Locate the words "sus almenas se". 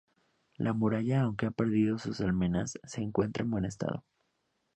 1.99-3.03